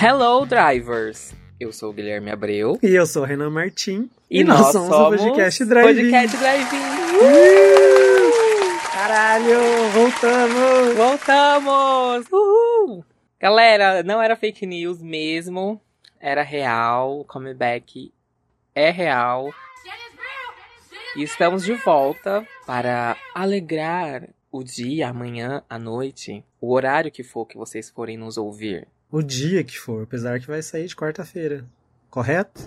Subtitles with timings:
[0.00, 1.34] Hello, drivers!
[1.58, 2.78] Eu sou o Guilherme Abreu.
[2.80, 4.08] E eu sou o Renan Martim.
[4.30, 5.96] E, nós, nós somos, o Podcast Drive.
[5.96, 6.68] Podcast Drive.
[7.16, 7.32] Uh!
[8.92, 9.58] Caralho,
[9.92, 10.94] voltamos!
[10.94, 12.26] Voltamos!
[12.30, 13.04] Uhul!
[13.40, 15.80] Galera, não era fake news mesmo.
[16.20, 17.18] Era real.
[17.18, 18.12] O comeback
[18.76, 19.52] é real.
[21.16, 27.46] E estamos de volta para alegrar o dia, amanhã, à noite, o horário que for
[27.46, 28.86] que vocês forem nos ouvir.
[29.10, 31.64] O dia que for, apesar que vai sair de quarta-feira.
[32.10, 32.60] Correto?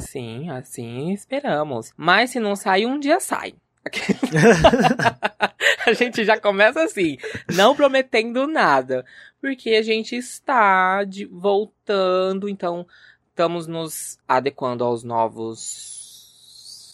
[0.00, 1.92] Sim, assim esperamos.
[1.94, 3.54] Mas se não sair, um dia sai.
[5.86, 7.18] a gente já começa assim,
[7.54, 9.04] não prometendo nada,
[9.42, 12.86] porque a gente está de, voltando, então
[13.28, 15.97] estamos nos adequando aos novos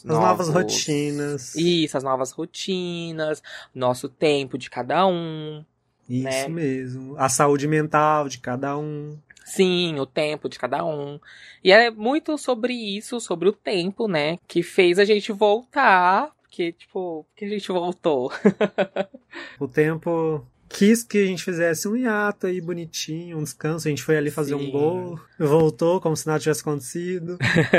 [0.05, 0.49] as novos...
[0.49, 1.55] novas rotinas.
[1.55, 3.43] Isso, as novas rotinas,
[3.75, 5.65] nosso tempo de cada um.
[6.09, 6.49] Isso né?
[6.49, 7.15] mesmo.
[7.17, 9.19] A saúde mental de cada um.
[9.45, 11.19] Sim, o tempo de cada um.
[11.63, 14.39] E é muito sobre isso, sobre o tempo, né?
[14.47, 16.31] Que fez a gente voltar.
[16.43, 18.33] Porque, tipo, que a gente voltou.
[19.59, 23.87] o tempo quis que a gente fizesse um hiato aí bonitinho, um descanso.
[23.87, 24.69] A gente foi ali fazer Sim.
[24.69, 27.39] um bolo, voltou como se nada tivesse acontecido.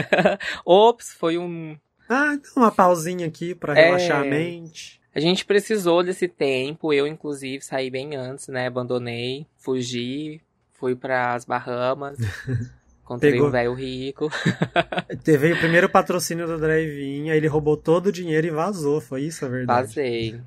[0.66, 1.78] Ops, foi um
[2.10, 4.28] ah, então uma pausinha aqui para relaxar é...
[4.28, 5.02] a mente.
[5.14, 8.68] A gente precisou desse tempo, eu inclusive saí bem antes, né?
[8.68, 10.42] Abandonei, fugi,
[10.74, 12.18] fui para as Bahamas.
[13.02, 13.48] Encontrei Pegou...
[13.48, 14.30] um velho rico.
[15.24, 19.22] Teve o primeiro patrocínio do Drive-In, aí ele roubou todo o dinheiro e vazou, foi
[19.22, 19.88] isso a verdade?
[19.88, 20.42] Vazei,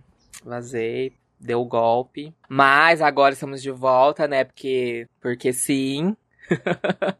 [0.44, 2.34] vazei, deu golpe.
[2.48, 4.44] Mas agora estamos de volta, né?
[4.44, 6.16] Porque, porque sim.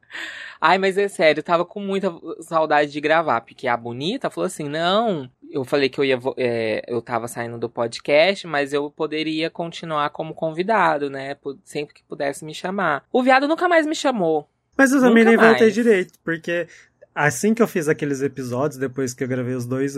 [0.61, 4.47] Ai, mas é sério, eu tava com muita saudade de gravar, porque a Bonita falou
[4.47, 6.19] assim: não, eu falei que eu ia.
[6.37, 11.37] É, eu tava saindo do podcast, mas eu poderia continuar como convidado, né?
[11.65, 13.05] Sempre que pudesse me chamar.
[13.13, 14.49] O viado nunca mais me chamou.
[14.77, 16.69] Mas eu também nem voltei direito, porque
[17.15, 19.97] assim que eu fiz aqueles episódios, depois que eu gravei os dois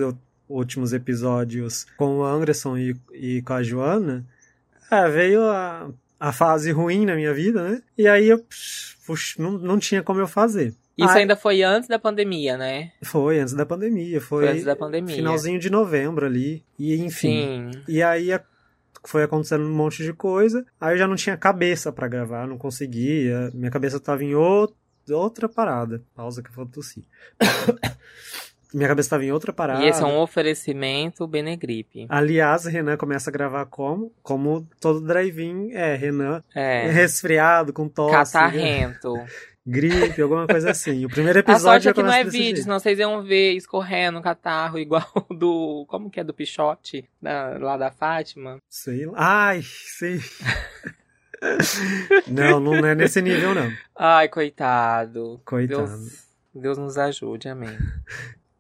[0.49, 4.25] últimos episódios com o Anderson e, e com a Joana,
[4.91, 5.91] é, veio a,
[6.21, 7.83] a fase ruim na minha vida, né?
[7.97, 8.45] E aí eu
[9.07, 10.75] puxa, não, não tinha como eu fazer.
[10.97, 12.93] Isso ainda foi antes da pandemia, né?
[13.03, 14.21] Foi, antes da pandemia.
[14.21, 15.17] Foi, foi antes da pandemia.
[15.17, 16.63] Finalzinho de novembro ali.
[16.79, 17.71] E enfim.
[17.73, 17.83] Sim.
[17.89, 18.29] E aí
[19.05, 20.65] foi acontecendo um monte de coisa.
[20.79, 23.51] Aí eu já não tinha cabeça para gravar, não conseguia.
[23.55, 24.77] Minha cabeça tava em outro,
[25.11, 26.03] outra parada.
[26.15, 27.05] Pausa que eu vou tossir.
[28.73, 29.83] Minha cabeça estava em outra parada.
[29.83, 32.07] E esse é um oferecimento Benegripe.
[32.09, 34.13] Aliás, Renan começa a gravar como?
[34.23, 36.89] Como todo drive-in é, Renan é.
[36.89, 38.33] resfriado, com tosse.
[38.33, 39.15] Catarrento.
[39.67, 41.05] Gripe, alguma coisa assim.
[41.05, 41.69] O primeiro episódio.
[41.69, 45.85] A sorte é que não é vídeo, senão vocês iam ver escorrendo catarro igual do.
[45.89, 47.09] Como que é do Pichote?
[47.21, 48.59] Da, lá da Fátima?
[48.69, 49.13] Sei lá.
[49.17, 50.21] Ai, sei.
[52.27, 53.71] não, não é nesse nível, não.
[53.95, 55.41] Ai, coitado.
[55.45, 55.87] Coitado.
[55.87, 57.77] Deus, Deus nos ajude, amém.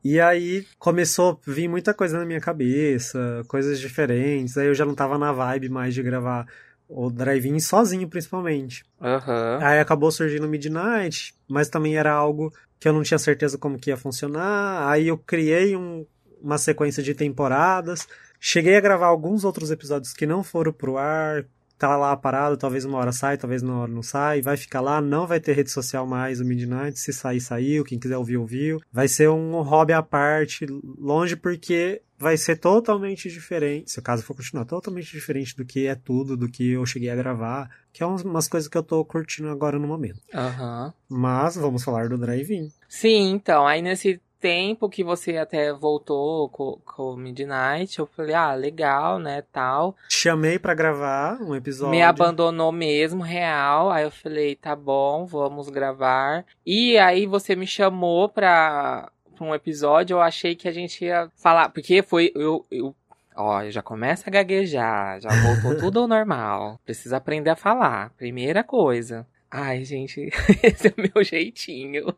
[0.03, 4.56] E aí começou a vir muita coisa na minha cabeça, coisas diferentes.
[4.56, 6.47] Aí eu já não tava na vibe mais de gravar
[6.88, 8.83] o drive-in sozinho, principalmente.
[9.00, 9.59] Uhum.
[9.65, 13.78] Aí acabou surgindo o Midnight, mas também era algo que eu não tinha certeza como
[13.78, 14.89] que ia funcionar.
[14.89, 16.06] Aí eu criei um,
[16.41, 18.09] uma sequência de temporadas.
[18.41, 21.44] Cheguei a gravar alguns outros episódios que não foram pro ar,
[21.80, 25.00] tá lá parado, talvez uma hora sai, talvez uma hora não sai, vai ficar lá,
[25.00, 28.82] não vai ter rede social mais o Midnight, se sair, saiu, quem quiser ouvir, ouviu.
[28.92, 30.66] Vai ser um hobby à parte,
[30.98, 35.86] longe porque vai ser totalmente diferente, se o caso for continuar, totalmente diferente do que
[35.86, 39.02] é tudo, do que eu cheguei a gravar, que é umas coisas que eu tô
[39.02, 40.20] curtindo agora no momento.
[40.34, 40.92] Aham.
[41.08, 41.18] Uhum.
[41.18, 42.70] Mas vamos falar do drive-in.
[42.86, 48.54] Sim, então, aí nesse tempo que você até voltou com, com Midnight, eu falei, ah,
[48.54, 49.95] legal, né, tal.
[50.09, 51.91] Chamei para gravar um episódio.
[51.91, 53.91] Me abandonou mesmo, real.
[53.91, 56.45] Aí eu falei, tá bom, vamos gravar.
[56.65, 61.31] E aí você me chamou pra, pra um episódio, eu achei que a gente ia
[61.36, 62.95] falar, porque foi, eu, eu
[63.36, 66.78] Ó, já começa a gaguejar, já voltou tudo ao normal.
[66.84, 69.27] Precisa aprender a falar, primeira coisa.
[69.50, 70.30] Ai, gente,
[70.62, 72.14] esse é o meu jeitinho.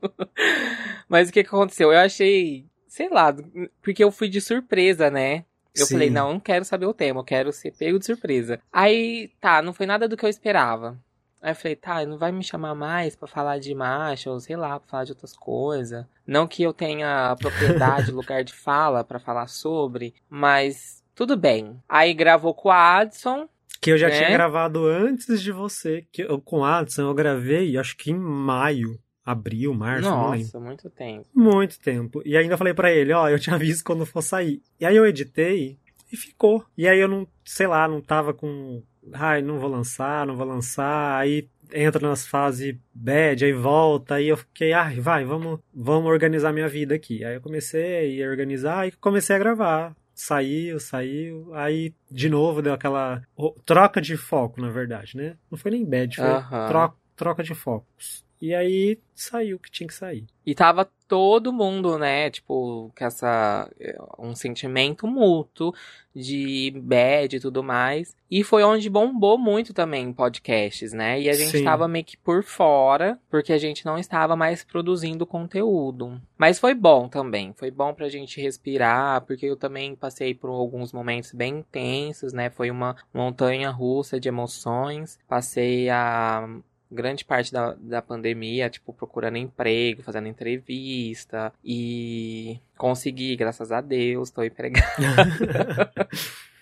[1.09, 1.93] Mas o que, que aconteceu?
[1.93, 3.35] Eu achei, sei lá,
[3.83, 5.45] porque eu fui de surpresa, né?
[5.75, 5.95] Eu Sim.
[5.95, 8.61] falei, não, não quero saber o tema, eu quero ser pego de surpresa.
[8.71, 10.99] Aí, tá, não foi nada do que eu esperava.
[11.41, 14.55] Aí eu falei, tá, não vai me chamar mais para falar de macho, ou sei
[14.55, 16.05] lá, pra falar de outras coisas.
[16.27, 21.83] Não que eu tenha propriedade, lugar de fala para falar sobre, mas tudo bem.
[21.89, 23.49] Aí gravou com a Adson,
[23.83, 24.33] que eu já tinha né?
[24.33, 26.07] gravado antes de você.
[26.13, 28.99] Que eu, com Adson eu gravei, acho que em maio.
[29.25, 30.61] Abril, março, Nossa, não lembro.
[30.61, 31.29] muito tempo.
[31.33, 32.23] Muito tempo.
[32.25, 34.61] E ainda falei para ele, ó, eu tinha visto quando for sair.
[34.81, 35.79] E aí eu editei
[36.11, 36.65] E ficou.
[36.77, 38.83] E aí eu não, sei lá, não tava com.
[39.13, 41.21] Ai, não vou lançar, não vou lançar.
[41.21, 46.53] Aí entra nas fases bad, aí volta, aí eu fiquei, ai, vai, vamos, vamos organizar
[46.53, 47.25] minha vida aqui.
[47.25, 49.95] Aí eu comecei a organizar e comecei a gravar.
[50.15, 53.23] Saiu, saiu, aí de novo deu aquela
[53.65, 55.37] troca de foco, na verdade, né?
[55.51, 56.25] Não foi nem bad, foi
[56.69, 58.25] troca, troca de focos.
[58.43, 60.27] E aí saiu o que tinha que sair.
[60.45, 63.71] E tava todo mundo, né, tipo, com essa.
[64.19, 65.73] um sentimento mútuo
[66.13, 68.17] de bad e tudo mais.
[68.29, 71.21] E foi onde bombou muito também podcasts, né?
[71.21, 71.63] E a gente Sim.
[71.65, 76.21] tava meio que por fora, porque a gente não estava mais produzindo conteúdo.
[76.37, 77.53] Mas foi bom também.
[77.53, 82.51] Foi bom pra gente respirar, porque eu também passei por alguns momentos bem intensos, né?
[82.51, 85.17] Foi uma montanha russa de emoções.
[85.29, 86.49] Passei a
[86.93, 94.31] grande parte da, da pandemia, tipo, procurando emprego, fazendo entrevista e consegui, graças a Deus,
[94.31, 94.87] tô empregado.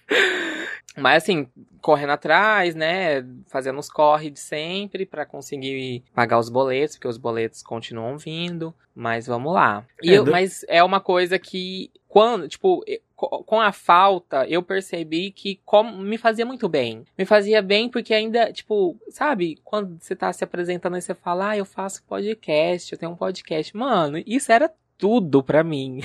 [0.96, 1.46] Mas assim,
[1.80, 3.24] correndo atrás, né?
[3.46, 8.74] Fazendo os corre de sempre para conseguir pagar os boletos, porque os boletos continuam vindo.
[8.94, 9.84] Mas vamos lá.
[10.02, 10.30] É, eu, do...
[10.30, 12.84] Mas é uma coisa que, quando, tipo,
[13.14, 17.04] com a falta, eu percebi que como, me fazia muito bem.
[17.16, 21.50] Me fazia bem porque ainda, tipo, sabe, quando você tá se apresentando e você fala,
[21.50, 23.76] ah, eu faço podcast, eu tenho um podcast.
[23.76, 26.00] Mano, isso era tudo pra mim.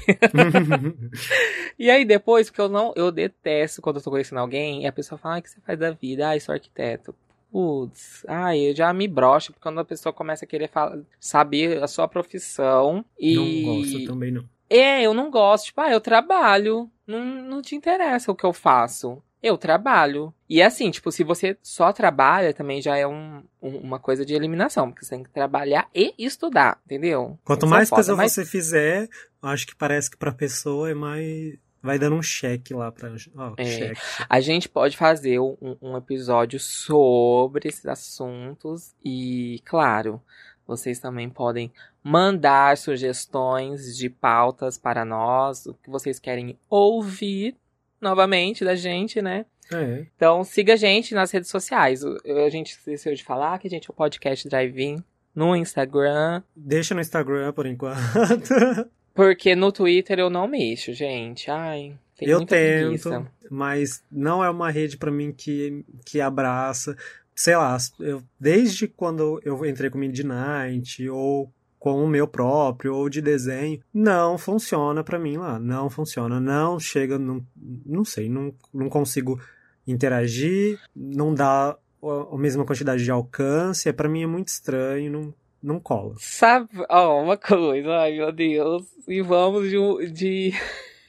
[1.80, 4.92] e aí depois, porque eu não, eu detesto quando eu tô conhecendo alguém e a
[4.92, 6.30] pessoa fala, ah, o que você faz da vida?
[6.30, 7.16] Ah, eu sou arquiteto.
[7.51, 11.81] Putz, ai, eu já me brocho porque quando a pessoa começa a querer falar, saber
[11.81, 13.34] a sua profissão e...
[13.66, 14.55] Não gosto também não.
[14.69, 15.65] É, eu não gosto.
[15.65, 16.89] Tipo, ah, eu trabalho.
[17.06, 19.21] Não, não te interessa o que eu faço.
[19.41, 20.33] Eu trabalho.
[20.50, 24.25] E é assim, tipo, se você só trabalha, também já é um, um, uma coisa
[24.25, 27.38] de eliminação, porque você tem que trabalhar e estudar, entendeu?
[27.44, 28.31] Quanto mais coisa mas...
[28.31, 29.07] você fizer,
[29.44, 31.57] acho que parece que pra pessoa é mais.
[31.79, 33.12] Vai dando um cheque lá pra.
[33.35, 33.65] Oh, é.
[33.65, 34.01] cheque.
[34.27, 40.19] A gente pode fazer um, um episódio sobre esses assuntos e, claro,
[40.67, 41.71] vocês também podem
[42.03, 47.56] mandar sugestões de pautas para nós, o que vocês querem ouvir
[48.01, 49.45] novamente da gente, né?
[49.71, 50.06] É.
[50.15, 52.03] Então siga a gente nas redes sociais.
[52.03, 55.03] A gente esqueceu de falar que a gente é o podcast Drive-In
[55.33, 56.41] no Instagram.
[56.56, 58.00] Deixa no Instagram por enquanto.
[59.13, 61.50] Porque no Twitter eu não mexo, gente.
[61.50, 63.31] Ai, tem eu tento, preguiça.
[63.50, 66.95] mas não é uma rede para mim que, que abraça.
[67.36, 73.08] Sei lá, eu, desde quando eu entrei com Midnight ou com o meu próprio ou
[73.08, 77.46] de desenho, não funciona para mim lá, não funciona, não chega, não,
[77.86, 79.40] não sei, não, não consigo
[79.86, 85.34] interagir, não dá a mesma quantidade de alcance, é para mim é muito estranho, não,
[85.62, 86.16] não cola.
[86.18, 90.54] Sabe, ó, oh, uma coisa, ai meu Deus, e vamos de, de,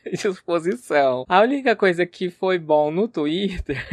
[0.13, 1.25] de exposição.
[1.29, 3.77] A única coisa que foi bom no Twitter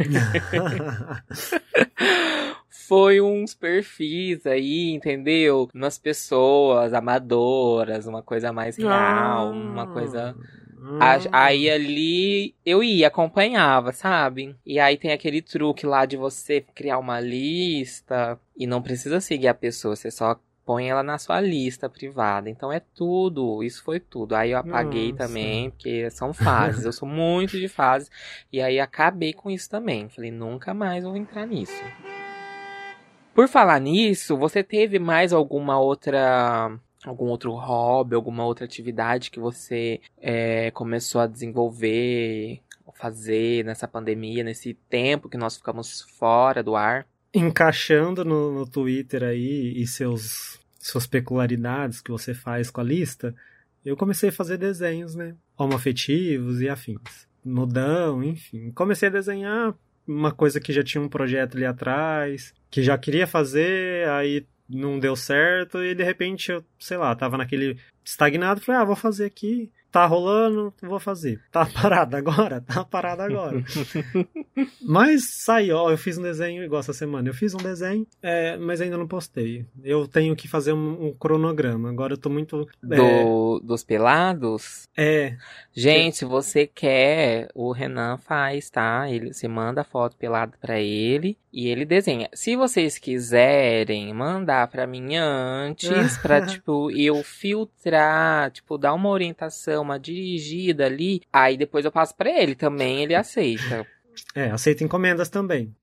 [2.68, 5.68] foi uns perfis aí, entendeu?
[5.74, 9.50] Umas pessoas amadoras, uma coisa mais real, ah.
[9.50, 10.36] uma coisa.
[11.32, 14.54] Aí ali eu ia, acompanhava, sabe?
[14.66, 19.48] E aí tem aquele truque lá de você criar uma lista e não precisa seguir
[19.48, 22.48] a pessoa, você só põe ela na sua lista privada.
[22.48, 24.34] Então é tudo, isso foi tudo.
[24.34, 25.26] Aí eu apaguei Nossa.
[25.26, 26.84] também, porque são fases.
[26.84, 28.10] eu sou muito de fases.
[28.52, 30.08] E aí acabei com isso também.
[30.08, 31.82] Falei, nunca mais vou entrar nisso.
[33.34, 36.70] Por falar nisso, você teve mais alguma outra
[37.04, 42.62] algum outro hobby, alguma outra atividade que você é, começou a desenvolver,
[42.94, 47.06] fazer nessa pandemia, nesse tempo que nós ficamos fora do ar?
[47.34, 53.34] Encaixando no, no Twitter aí e seus suas peculiaridades que você faz com a lista,
[53.84, 55.34] eu comecei a fazer desenhos, né?
[55.56, 57.26] Homoafetivos e afins.
[57.42, 58.70] Nudão, enfim.
[58.72, 59.74] Comecei a desenhar
[60.06, 64.98] uma coisa que já tinha um projeto ali atrás, que já queria fazer, aí não
[64.98, 69.24] deu certo, e de repente eu, sei lá, tava naquele estagnado, falei, ah, vou fazer
[69.24, 71.40] aqui tá rolando, vou fazer.
[71.52, 72.60] Tá parado agora?
[72.60, 73.62] Tá parado agora.
[74.82, 77.28] mas saiu, ó, eu fiz um desenho igual essa semana.
[77.28, 79.64] Eu fiz um desenho, é, mas ainda não postei.
[79.84, 81.90] Eu tenho que fazer um, um cronograma.
[81.90, 82.68] Agora eu tô muito.
[82.90, 82.96] É...
[82.96, 84.88] Do, dos pelados?
[84.96, 85.36] É.
[85.72, 89.08] Gente, se você quer, o Renan faz, tá?
[89.08, 92.28] Ele, você manda a foto pelada pra ele e ele desenha.
[92.34, 99.83] Se vocês quiserem mandar pra mim antes, pra, tipo, eu filtrar, tipo, dar uma orientação
[99.84, 103.86] uma dirigida ali, aí depois eu passo para ele também, ele aceita.
[104.32, 105.74] É, aceita encomendas também.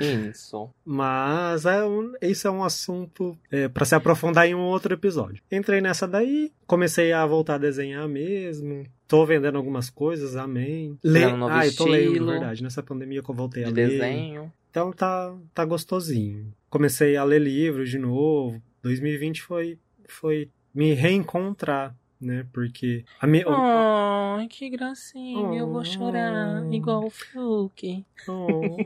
[0.00, 0.70] Isso.
[0.84, 5.42] Mas é um, esse é um assunto é, para se aprofundar em um outro episódio.
[5.50, 8.84] Entrei nessa daí, comecei a voltar a desenhar mesmo.
[9.06, 10.98] Tô vendendo algumas coisas, amém.
[11.04, 11.26] Lê...
[11.26, 12.62] Um ah, eu tô lendo, verdade.
[12.62, 13.88] Nessa pandemia que eu voltei de a ler.
[13.88, 14.52] desenho.
[14.70, 16.52] Então tá, tá gostosinho.
[16.70, 18.60] Comecei a ler livros de novo.
[18.82, 19.78] 2020 foi,
[20.08, 22.46] foi me reencontrar né?
[22.52, 23.44] Porque a minha.
[23.46, 26.72] Oh, que gracinha, oh, eu vou chorar oh.
[26.72, 28.04] igual o Fiuk.
[28.28, 28.76] Oh.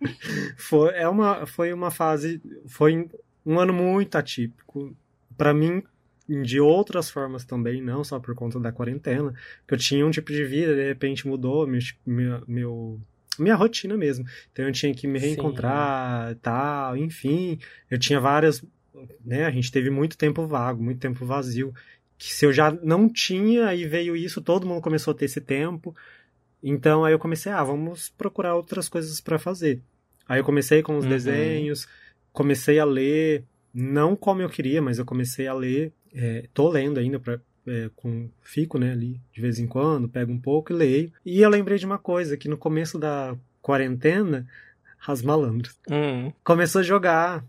[0.56, 2.40] foi, é uma, foi uma fase.
[2.66, 3.08] Foi
[3.44, 4.94] um ano muito atípico.
[5.36, 5.82] para mim,
[6.28, 9.32] de outras formas também, não só por conta da quarentena,
[9.66, 13.00] que eu tinha um tipo de vida, de repente mudou meu, meu, meu
[13.38, 14.24] minha rotina mesmo.
[14.52, 17.58] Então eu tinha que me reencontrar e tal, enfim.
[17.90, 18.64] Eu tinha várias,
[19.24, 21.72] né, a gente teve muito tempo vago, muito tempo vazio
[22.18, 25.40] que se eu já não tinha, aí veio isso, todo mundo começou a ter esse
[25.40, 25.94] tempo.
[26.62, 29.80] Então aí eu comecei, ah, vamos procurar outras coisas para fazer.
[30.28, 31.10] Aí eu comecei com os uhum.
[31.10, 31.86] desenhos,
[32.32, 35.92] comecei a ler, não como eu queria, mas eu comecei a ler.
[36.14, 40.32] É, tô lendo ainda pra, é, com fico, né, ali de vez em quando, pego
[40.32, 41.12] um pouco e leio.
[41.24, 44.46] E eu lembrei de uma coisa que no começo da quarentena,
[45.06, 46.32] as malandras hum.
[46.42, 47.44] começou a jogar.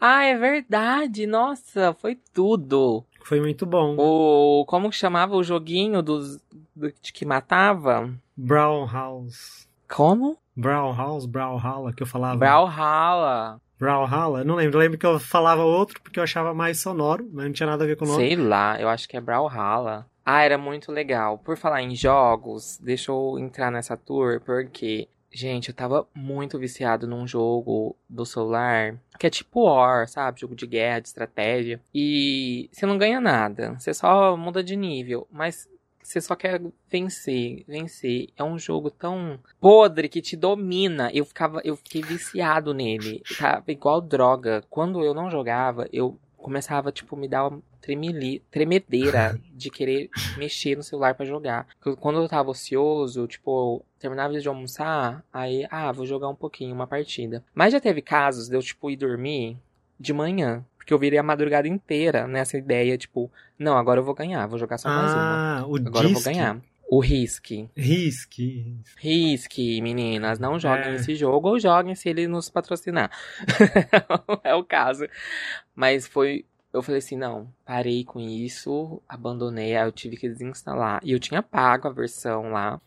[0.00, 1.26] Ah, é verdade.
[1.26, 3.04] Nossa, foi tudo.
[3.28, 3.94] Foi muito bom.
[3.98, 6.38] O como que chamava o joguinho dos
[6.74, 8.10] do, de que matava?
[8.34, 9.68] Brown House.
[9.86, 10.38] Como?
[10.56, 12.38] Brown House, Brawlhalla, que eu falava.
[12.38, 13.60] Brawlhalla.
[13.78, 14.44] Brawlhalla?
[14.44, 14.78] Não lembro.
[14.78, 17.84] Eu lembro que eu falava outro porque eu achava mais sonoro, mas não tinha nada
[17.84, 18.18] a ver com o nome.
[18.18, 20.06] Sei lá, eu acho que é Brawlhalla.
[20.24, 21.36] Ah, era muito legal.
[21.36, 27.06] Por falar em jogos, deixa eu entrar nessa tour, porque Gente, eu tava muito viciado
[27.06, 30.40] num jogo do celular que é tipo War, sabe?
[30.40, 31.80] Jogo de guerra, de estratégia.
[31.94, 35.68] E você não ganha nada, você só muda de nível, mas
[36.02, 38.28] você só quer vencer, vencer.
[38.34, 41.10] É um jogo tão podre que te domina.
[41.12, 43.22] Eu ficava, eu fiquei viciado nele.
[43.38, 44.64] Tá igual droga.
[44.70, 50.82] Quando eu não jogava, eu começava tipo me dar tremeli, tremedeira de querer mexer no
[50.82, 51.66] celular para jogar.
[52.00, 56.86] Quando eu tava ocioso, tipo, terminava de almoçar, aí, ah, vou jogar um pouquinho, uma
[56.86, 57.44] partida.
[57.54, 59.56] Mas já teve casos de eu, tipo, ir dormir
[59.98, 60.64] de manhã.
[60.76, 64.58] Porque eu virei a madrugada inteira nessa ideia, tipo, não, agora eu vou ganhar, vou
[64.58, 65.78] jogar só mais ah, uma.
[65.78, 66.06] agora disque.
[66.06, 66.60] eu vou ganhar.
[66.90, 67.50] O Risk.
[67.76, 68.32] Risk.
[68.96, 70.38] Risk, meninas.
[70.38, 70.94] Não joguem é.
[70.94, 73.10] esse jogo ou joguem se ele nos patrocinar.
[74.42, 75.06] é o caso.
[75.74, 81.00] Mas foi eu falei assim, não, parei com isso, abandonei, aí eu tive que desinstalar.
[81.02, 82.80] E eu tinha pago a versão lá.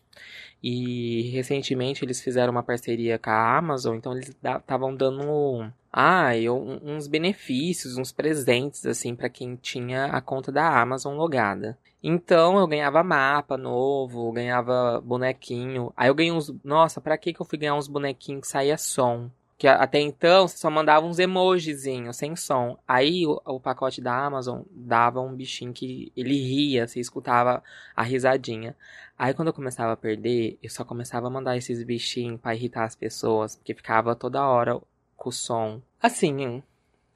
[0.62, 6.56] E recentemente eles fizeram uma parceria com a Amazon, então eles estavam dando ah, eu,
[6.56, 11.76] uns benefícios, uns presentes assim para quem tinha a conta da Amazon logada.
[12.02, 15.92] Então eu ganhava mapa novo, ganhava bonequinho.
[15.96, 18.78] Aí eu ganhei uns, nossa, para que que eu fui ganhar uns bonequinhos que saía
[18.78, 19.30] som?
[19.62, 22.76] Que até então você só mandava uns emojizinhos sem som.
[22.88, 27.62] Aí o, o, pacote da Amazon dava um bichinho que ele ria, você escutava
[27.94, 28.74] a risadinha.
[29.16, 32.82] Aí quando eu começava a perder, eu só começava a mandar esses bichinhos para irritar
[32.82, 34.80] as pessoas, porque ficava toda hora
[35.16, 35.80] com o som.
[36.02, 36.60] Assim,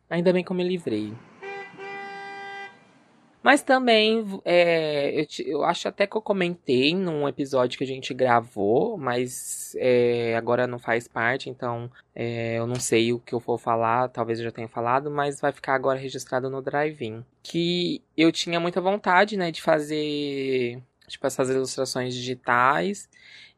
[0.08, 1.12] ainda bem que eu me livrei.
[3.46, 8.12] Mas também, é, eu, eu, acho até que eu comentei num episódio que a gente
[8.12, 13.38] gravou, mas é, agora não faz parte, então é, eu não sei o que eu
[13.38, 17.24] vou falar, talvez eu já tenha falado, mas vai ficar agora registrado no Drive-In.
[17.40, 23.08] Que eu tinha muita vontade, né, de fazer, tipo, essas ilustrações digitais,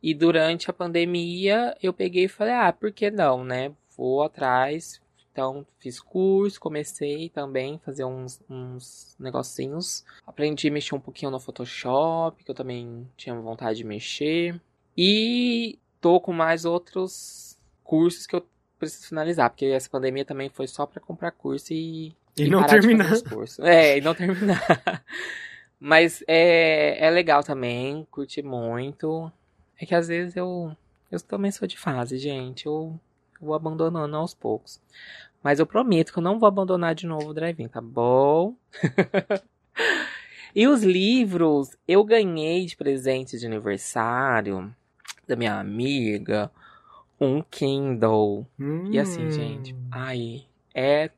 [0.02, 3.72] e durante a pandemia eu peguei e falei, ah, por que não, né?
[3.96, 5.00] Vou atrás,
[5.38, 10.04] então, fiz curso, comecei também a fazer uns, uns negocinhos.
[10.26, 14.60] Aprendi a mexer um pouquinho no Photoshop, que eu também tinha vontade de mexer.
[14.96, 18.44] E tô com mais outros cursos que eu
[18.80, 22.66] preciso finalizar, porque essa pandemia também foi só para comprar curso e, e, e não
[22.66, 23.12] terminar.
[23.60, 24.60] É, e não terminar.
[25.78, 29.30] Mas é, é legal também, curti muito.
[29.80, 30.76] É que às vezes eu,
[31.12, 32.66] eu também sou de fase, gente.
[32.66, 32.98] Eu
[33.40, 34.80] vou abandonando aos poucos.
[35.42, 38.54] Mas eu prometo que eu não vou abandonar de novo o drive-in, tá bom?
[40.54, 44.74] e os livros, eu ganhei de presente de aniversário
[45.26, 46.50] da minha amiga
[47.20, 48.46] um Kindle.
[48.58, 48.90] Hum.
[48.90, 51.10] E assim, gente, ai, é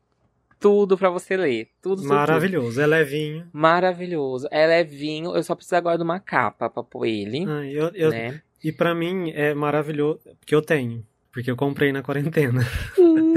[0.59, 1.69] tudo para você ler.
[1.81, 2.81] Tudo, Maravilhoso, tudo.
[2.81, 3.47] é levinho.
[3.51, 4.47] Maravilhoso.
[4.51, 7.45] É levinho, eu só preciso agora de uma capa pra pôr ele.
[7.47, 8.41] Ah, eu, eu, né?
[8.63, 11.05] E para mim é maravilhoso, porque eu tenho.
[11.31, 12.61] Porque eu comprei na quarentena.
[12.97, 13.33] Uh,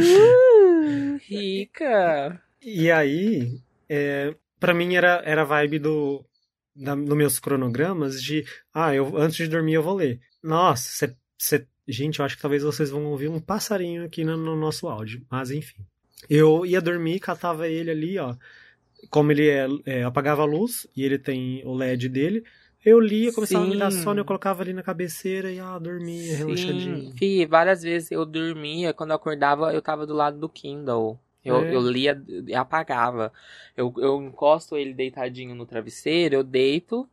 [1.29, 2.43] rica!
[2.63, 6.25] E aí, é, para mim era, era a vibe do,
[6.75, 10.21] da, meus cronogramas de, ah, eu, antes de dormir eu vou ler.
[10.43, 11.15] Nossa,
[11.87, 15.25] Gente, eu acho que talvez vocês vão ouvir um passarinho aqui no, no nosso áudio,
[15.31, 15.85] mas enfim.
[16.31, 18.35] Eu ia dormir, catava ele ali, ó.
[19.11, 22.43] Como ele é, é, apagava a luz e ele tem o LED dele,
[22.85, 23.71] eu lia, começava Sim.
[23.71, 27.11] a me dar sono, eu colocava ali na cabeceira e ah, dormia, relaxadinho.
[27.11, 31.19] Sim, Fih, várias vezes eu dormia, quando eu acordava, eu tava do lado do Kindle.
[31.45, 31.75] Eu, É.
[31.75, 33.33] eu lia e apagava.
[33.77, 37.09] Eu, eu encosto ele deitadinho no travesseiro, eu deito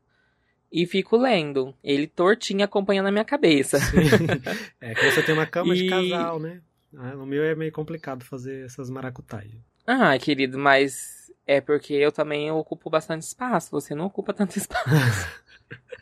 [0.72, 1.74] e fico lendo.
[1.84, 3.78] Ele tortinho acompanhando a minha cabeça.
[4.80, 6.62] é que você tem uma cama de E- casal, né?
[6.98, 9.54] Ah, no meu é meio complicado fazer essas maracutaias.
[9.88, 13.72] Ah, querido, mas é porque eu também ocupo bastante espaço.
[13.72, 14.86] Você não ocupa tanto espaço.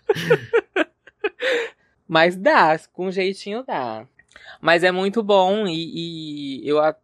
[2.07, 4.07] mas dá, com jeitinho dá.
[4.61, 6.95] Mas é muito bom e, e eu a-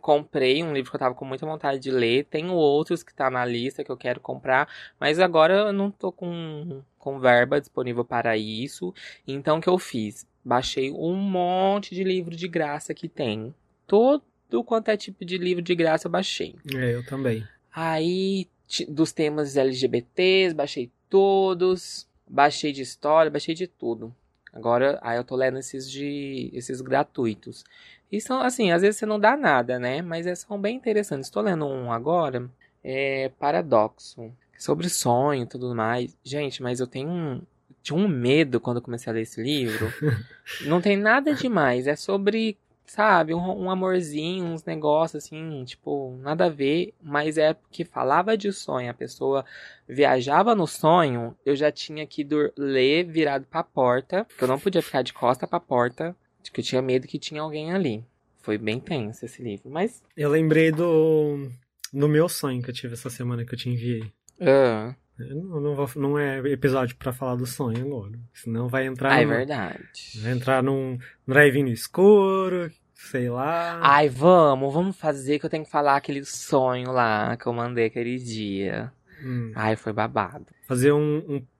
[0.00, 2.24] comprei um livro que eu tava com muita vontade de ler.
[2.26, 4.68] Tenho outros que tá na lista que eu quero comprar,
[5.00, 8.92] mas agora eu não tô com, com verba disponível para isso.
[9.26, 10.26] Então o que eu fiz?
[10.44, 13.54] Baixei um monte de livro de graça que tem.
[13.86, 14.22] Todo
[14.66, 16.54] quanto é tipo de livro de graça eu baixei.
[16.74, 17.46] É, eu também.
[17.74, 18.46] Aí,
[18.88, 22.06] dos temas LGBTs, baixei todos.
[22.26, 24.14] Baixei de história, baixei de tudo.
[24.52, 27.64] Agora, aí eu tô lendo esses de esses gratuitos.
[28.10, 30.00] E são, assim, às vezes você não dá nada, né?
[30.00, 31.26] Mas é, são bem interessantes.
[31.26, 32.48] Estou lendo um agora,
[32.82, 34.32] é Paradoxo.
[34.56, 36.16] Sobre sonho e tudo mais.
[36.22, 37.42] Gente, mas eu tenho um.
[37.82, 39.92] Tinha um medo quando eu comecei a ler esse livro.
[40.66, 41.86] não tem nada demais.
[41.86, 47.54] É sobre sabe, um, um amorzinho, uns negócios assim, tipo, nada a ver, mas é
[47.54, 49.44] porque falava de sonho, a pessoa
[49.88, 52.26] viajava no sonho, eu já tinha que
[52.56, 56.64] ler virado pra porta, porque eu não podia ficar de costa pra porta, porque eu
[56.64, 58.04] tinha medo que tinha alguém ali.
[58.42, 60.02] Foi bem tenso esse livro, mas.
[60.14, 61.48] Eu lembrei do,
[61.90, 64.12] do meu sonho que eu tive essa semana que eu te enviei.
[64.40, 68.18] ah, não, não, vou, não é episódio pra falar do sonho agora.
[68.32, 70.20] Senão vai entrar ah, é verdade.
[70.20, 73.78] Vai entrar num drive-in no escuro, sei lá.
[73.82, 77.86] Ai, vamos, vamos fazer que eu tenho que falar aquele sonho lá que eu mandei
[77.86, 78.92] aquele dia.
[79.22, 80.46] Hum, Ai, foi babado.
[80.66, 81.18] fazer um,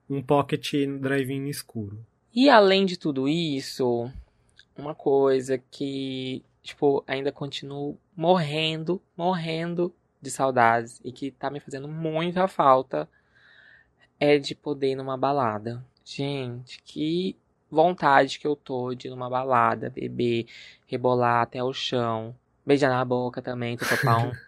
[0.09, 2.05] um, um pocket drive-in no escuro.
[2.33, 4.11] E além de tudo isso,
[4.77, 11.87] uma coisa que, tipo, ainda continuo morrendo, morrendo de saudades e que tá me fazendo
[11.87, 13.07] muita falta
[14.19, 15.83] é de poder ir numa balada.
[16.03, 17.35] Gente, que
[17.69, 20.45] vontade que eu tô de ir numa balada, beber,
[20.87, 24.31] rebolar até o chão, beijar na boca também, topar um.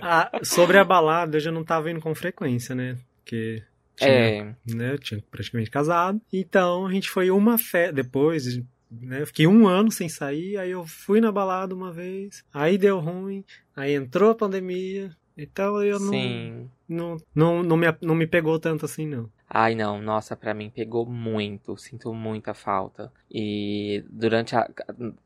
[0.00, 2.96] Ah, sobre a balada, eu já não tava indo com frequência, né?
[3.18, 3.62] Porque
[3.94, 6.20] tinha, é, né, eu tinha praticamente casado.
[6.32, 7.92] Então a gente foi uma festa.
[7.92, 9.24] Depois, né?
[9.26, 10.56] Fiquei um ano sem sair.
[10.56, 12.44] Aí eu fui na balada uma vez.
[12.52, 13.44] Aí deu ruim.
[13.76, 15.14] Aí entrou a pandemia.
[15.36, 16.70] Então eu não, sim.
[16.88, 19.30] não, não, não, me, não me pegou tanto assim, não.
[19.48, 23.12] Ai, não, nossa, pra mim pegou muito, sinto muita falta.
[23.30, 24.68] E durante a-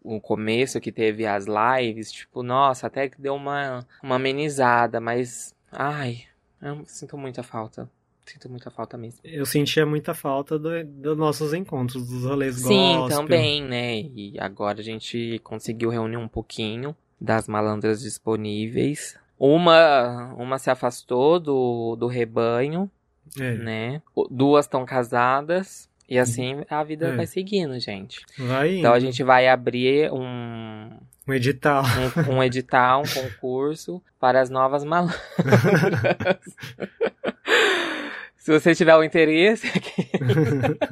[0.03, 5.55] o começo que teve as lives, tipo, nossa, até que deu uma, uma amenizada, mas,
[5.71, 6.25] ai,
[6.61, 7.89] eu sinto muita falta.
[8.25, 9.21] Sinto muita falta mesmo.
[9.23, 13.09] Eu sentia muita falta do- dos nossos encontros, dos rolês Sim, gospel.
[13.21, 14.01] também, né?
[14.01, 19.17] E agora a gente conseguiu reunir um pouquinho das malandras disponíveis.
[19.39, 22.91] Uma, uma se afastou do, do rebanho,
[23.39, 24.03] É, né?
[24.31, 25.89] Duas estão casadas.
[26.09, 27.17] E assim a vida É.
[27.17, 28.21] vai seguindo, gente.
[28.39, 29.07] vai Então a indo.
[29.07, 30.91] gente vai abrir um,
[31.29, 31.83] Um edital.
[32.31, 35.19] um, um edital, um concurso para as novas malandras.
[38.37, 40.09] Se você tiver o interesse aqui.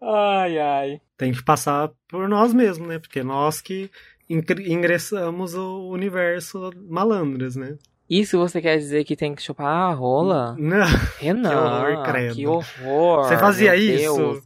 [0.00, 1.00] ai, ai.
[1.16, 2.98] Tem que passar por nós mesmos, né?
[2.98, 3.90] Porque nós que
[4.28, 7.76] ingressamos o universo malandras, né?
[8.08, 10.54] Isso você quer dizer que tem que chupar a rola?
[10.58, 10.86] Não.
[11.18, 12.34] Renan, Que horror, credo.
[12.34, 13.24] que horror.
[13.24, 14.16] Você fazia isso?
[14.16, 14.42] Deus.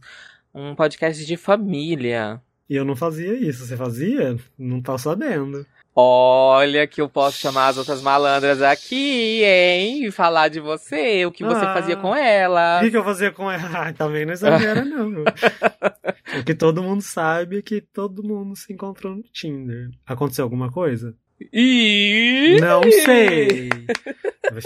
[0.53, 2.41] Um podcast de família.
[2.69, 3.65] E eu não fazia isso.
[3.65, 4.37] Você fazia?
[4.57, 5.65] Não tá sabendo.
[6.01, 10.05] Olha que eu posso chamar as outras malandras aqui, hein?
[10.05, 11.73] E falar de você, o que você Ah.
[11.73, 12.81] fazia com ela.
[12.81, 13.87] O que, eu fazia com ela?
[13.89, 15.23] Ah, também não exagera, não.
[16.39, 19.89] o que todo mundo sabe é que todo mundo se encontrou no Tinder.
[20.05, 21.13] Aconteceu alguma coisa?
[21.53, 22.57] E...
[22.61, 23.69] Não sei.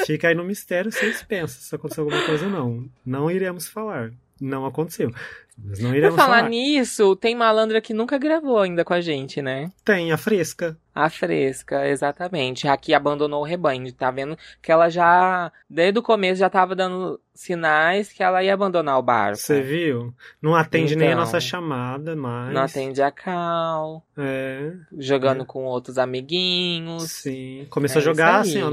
[0.06, 2.86] Fica aí no mistério, vocês pensam se aconteceu alguma coisa ou não.
[3.06, 4.12] Não iremos falar.
[4.40, 5.12] Não aconteceu.
[5.58, 6.50] Mas não Por iremos falar falar.
[6.50, 9.72] nisso, tem malandra que nunca gravou ainda com a gente, né?
[9.86, 10.76] Tem a fresca.
[10.96, 12.68] A fresca, exatamente.
[12.68, 13.92] A que abandonou o rebanho.
[13.94, 18.54] Tá vendo que ela já, desde o começo, já tava dando sinais que ela ia
[18.54, 19.38] abandonar o barco.
[19.38, 20.14] Você viu?
[20.42, 21.22] Não atende nem a Então.
[21.24, 22.54] nossa chamada, mas.
[22.54, 25.46] Não atende a Cal, É, jogando É.
[25.46, 27.12] com outros amiguinhos.
[27.12, 27.66] sim.
[27.70, 28.70] Começou É a jogar assim, ó,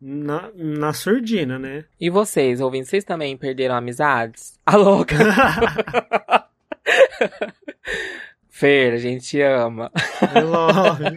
[0.00, 1.84] na, na surdina, né?
[2.00, 4.58] E vocês, ouvindo, vocês também perderam amizades?
[4.66, 5.16] A louca!
[8.48, 9.90] Fer, a gente te ama.
[10.22, 11.16] I love you.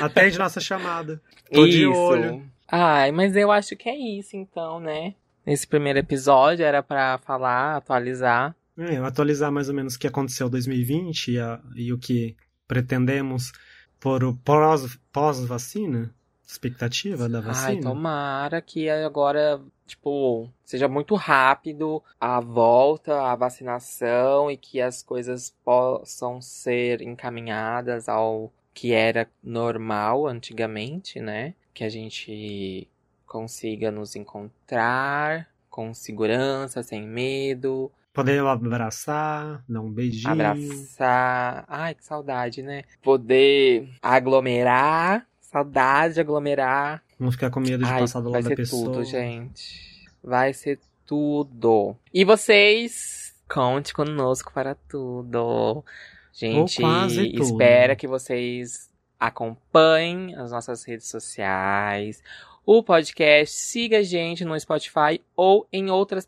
[0.00, 1.20] Atende nossa chamada.
[1.52, 2.42] Tô de olho.
[2.70, 5.14] Ai, mas eu acho que é isso então, né?
[5.46, 8.54] Esse primeiro episódio era pra falar, atualizar.
[8.78, 12.34] É, atualizar mais ou menos o que aconteceu em 2020 e, a, e o que
[12.66, 13.52] pretendemos
[14.00, 16.14] por o pós- pós-vacina.
[16.52, 17.68] Expectativa da vacina.
[17.68, 25.02] Ai, tomara que agora, tipo, seja muito rápido a volta à vacinação e que as
[25.02, 31.54] coisas possam ser encaminhadas ao que era normal antigamente, né?
[31.74, 32.88] Que a gente
[33.26, 40.32] consiga nos encontrar com segurança, sem medo, Poder abraçar, dar um beijinho.
[40.32, 41.64] abraçar.
[41.66, 42.84] Ai, que saudade, né?
[43.02, 45.26] Poder aglomerar.
[45.52, 47.02] Saudade de aglomerar.
[47.18, 48.84] Não ficar com medo de Ai, passar do vai lado da ser pessoa.
[48.84, 50.08] tudo, gente.
[50.24, 51.94] Vai ser tudo.
[52.12, 55.84] E vocês, conte conosco para tudo.
[56.32, 57.42] Gente, tudo.
[57.42, 62.22] espera que vocês acompanhem as nossas redes sociais,
[62.64, 66.26] o podcast, siga a gente no Spotify ou em outras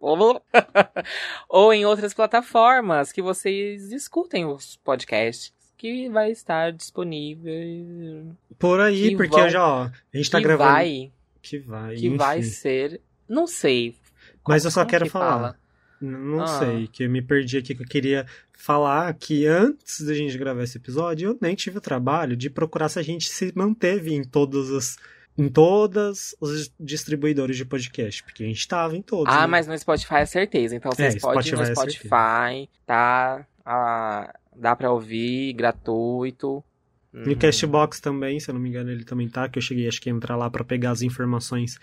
[1.48, 9.10] ou em outras plataformas que vocês escutem os podcasts que vai estar disponível Por aí,
[9.10, 10.70] Que porque vão- já, ó, a gente tá que gravando.
[10.72, 11.94] vai Que vai.
[11.96, 12.16] que enfim.
[12.16, 13.00] vai ser.
[13.28, 13.94] Não sei.
[14.46, 15.32] Mas eu só quero que falar.
[15.32, 15.56] fala?
[16.00, 16.46] Não Ah.
[16.60, 20.62] sei, que eu me perdi aqui, que eu queria falar que antes da gente gravar
[20.62, 24.22] esse episódio, eu nem tive o trabalho de procurar se a gente se manteve em
[24.24, 24.96] todas as.
[25.40, 29.32] Em todas os distribuidores de podcast, porque a gente tava em todos.
[29.32, 29.46] Ah, né?
[29.46, 30.74] mas no Spotify é certeza.
[30.74, 33.46] Então vocês É, podem ir no Spotify é Spotify, tá?
[34.56, 36.62] Dá pra ouvir, gratuito.
[37.14, 37.32] E Uhum.
[37.32, 40.00] o Castbox também, se eu não me engano, ele também tá, que eu cheguei acho
[40.00, 41.78] que a entrar lá pra pegar as informações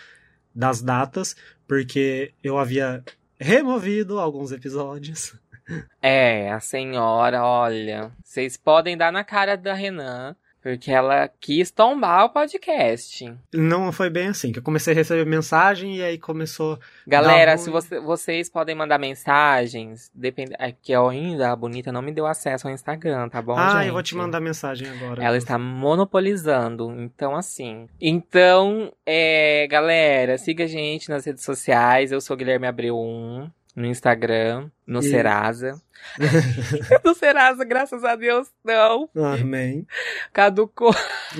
[0.53, 1.35] das datas,
[1.67, 3.03] porque eu havia
[3.39, 5.33] removido alguns episódios.
[5.99, 8.11] É, a senhora, olha.
[8.23, 13.31] Vocês podem dar na cara da Renan, porque ela quis tombar o podcast.
[13.53, 16.79] Não foi bem assim, que eu comecei a receber mensagem e aí começou.
[17.05, 22.11] Galera, se você- vocês podem mandar mensagens, depende, é que ainda a bonita não me
[22.11, 23.89] deu acesso ao Instagram, tá bom, ah, gente?
[23.89, 25.23] eu vou te mandar mensagem agora.
[25.23, 27.87] Ela está monopolizando, então assim.
[28.01, 32.11] Então, é, galera, siga a gente nas redes sociais.
[32.11, 35.81] Eu sou Guilherme Abreu 1 no Instagram, no E- Serasa.
[37.03, 39.09] no Serasa, graças a Deus, não.
[39.15, 39.85] Amém.
[40.31, 40.93] Caducou.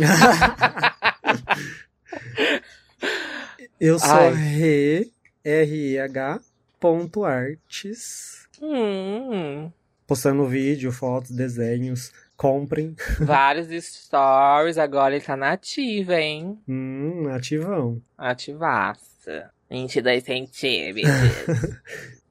[3.80, 4.34] Eu sou Ai.
[4.34, 5.12] Re,
[5.44, 6.40] R-E-H,
[6.80, 8.48] ponto artes.
[8.62, 9.72] Hum,
[10.08, 12.12] Postando vídeo, fotos, desenhos.
[12.38, 12.96] Comprem.
[13.22, 16.60] vários stories, agora ele tá na ativa, hein?
[16.68, 18.02] Hum, ativão.
[18.18, 19.52] Ativaça.
[19.70, 21.12] 22 centímetros.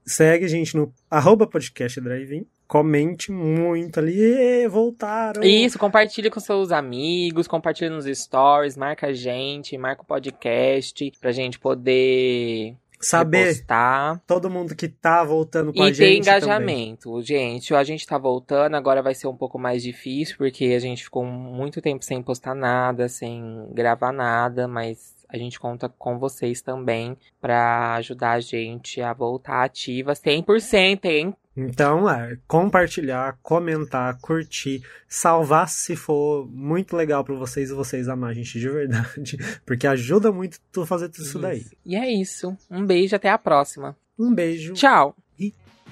[0.07, 4.67] Segue a gente no arroba podcast drive Comente muito ali.
[4.69, 5.43] Voltaram.
[5.43, 11.31] Isso, compartilha com seus amigos, compartilha nos stories, marca a gente, marca o podcast pra
[11.31, 15.99] gente poder Saber repostar todo mundo que tá voltando com a e gente.
[15.99, 16.19] ter também.
[16.19, 17.23] engajamento.
[17.23, 21.05] Gente, a gente tá voltando, agora vai ser um pouco mais difícil, porque a gente
[21.05, 26.63] ficou muito tempo sem postar nada, sem gravar nada, mas a gente conta com vocês
[26.63, 31.35] também pra ajudar a gente a voltar ativa 100%, hein?
[31.57, 38.31] Então, é, compartilhar, comentar, curtir, salvar se for muito legal pra vocês e vocês amar
[38.31, 39.37] a gente de verdade.
[39.65, 41.65] Porque ajuda muito tu fazer tudo isso daí.
[41.85, 42.57] E é isso.
[42.71, 43.97] Um beijo, até a próxima.
[44.19, 44.75] Um beijo.
[44.75, 45.17] Tchau!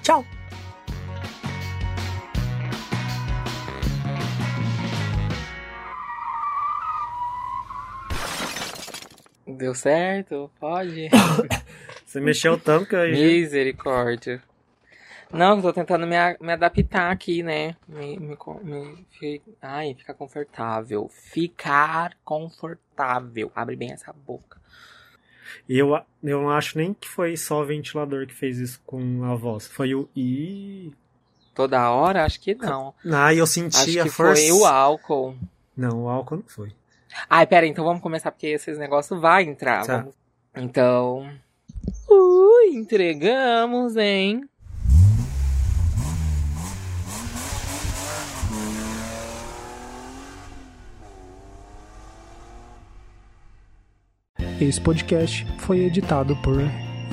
[0.01, 0.25] Tchau.
[9.45, 10.49] Deu certo?
[10.59, 11.09] Pode?
[12.05, 13.09] Você mexeu tanto que eu.
[13.11, 14.41] Misericórdia.
[15.31, 17.75] Não, eu tô tentando me, me adaptar aqui, né?
[17.87, 21.09] Me, me, me, fi- ai, ficar confortável.
[21.09, 23.51] Ficar confortável.
[23.55, 24.61] Abre bem essa boca.
[25.67, 29.35] Eu, eu não acho nem que foi só o ventilador que fez isso com a
[29.35, 29.67] voz.
[29.67, 30.93] Foi o i.
[31.55, 32.25] Toda hora?
[32.25, 32.93] Acho que não.
[33.11, 34.41] Ah, eu Acho senti a força.
[34.41, 35.35] foi o álcool.
[35.75, 36.71] Não, o álcool não foi.
[37.29, 39.85] Ai, pera, então vamos começar, porque esses negócios vai entrar.
[39.85, 39.97] Tá.
[39.97, 40.15] Vamos-
[40.55, 41.29] Então.
[42.09, 44.41] Ui, entregamos, hein?
[54.59, 56.57] Esse podcast foi editado por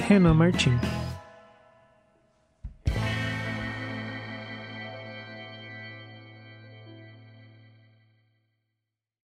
[0.09, 0.81] Renan Martins.